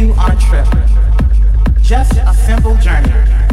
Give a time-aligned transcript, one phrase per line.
[0.00, 0.66] you on a trip.
[1.82, 3.49] Just a simple journey.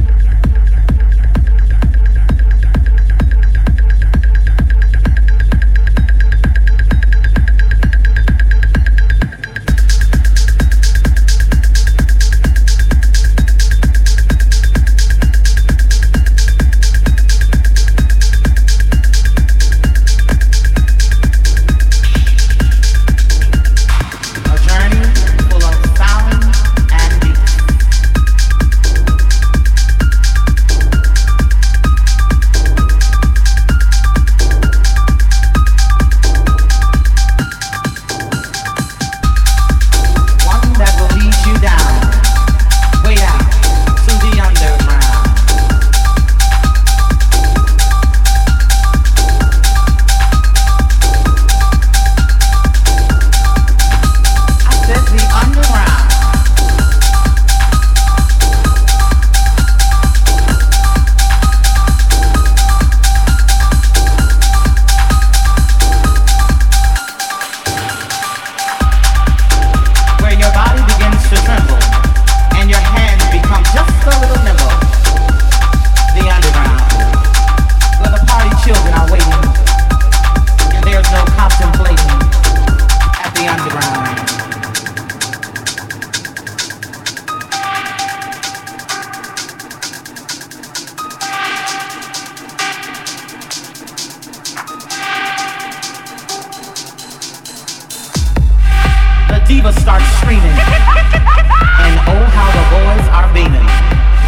[99.57, 100.43] The diva starts screaming.
[100.45, 103.65] and oh, how the boys are beaming.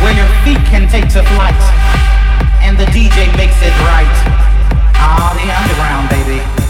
[0.02, 1.53] Where your feet can take to flight.
[2.65, 4.09] And the DJ makes it right.
[4.98, 6.68] Ah, the underground, baby.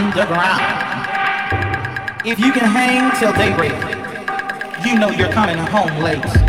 [0.00, 0.62] Underground.
[2.24, 3.76] If you can hang till daybreak,
[4.86, 6.39] you know you're coming home late.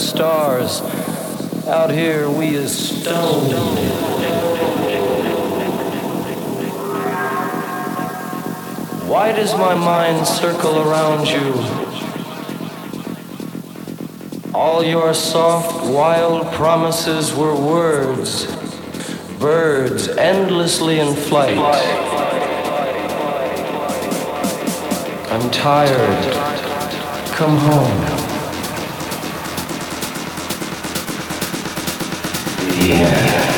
[0.00, 0.80] Stars.
[1.66, 3.50] Out here, we is stone.
[9.06, 11.54] Why does my mind circle around you?
[14.54, 18.46] All your soft, wild promises were words,
[19.38, 21.58] birds endlessly in flight.
[25.30, 26.34] I'm tired.
[27.34, 28.19] Come home.
[32.90, 33.49] Yeah.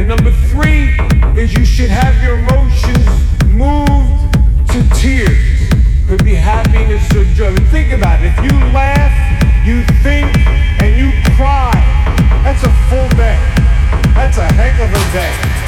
[0.00, 0.96] And number three
[1.38, 3.04] is you should have your emotions
[3.52, 4.32] moved
[4.72, 5.68] to tears.
[6.08, 7.52] Could be happiness or joy.
[7.54, 8.32] But think about it.
[8.32, 9.12] If you laugh,
[9.66, 10.34] you think,
[10.80, 11.70] and you cry,
[12.42, 13.36] that's a full day.
[14.16, 15.59] That's a heck of a day.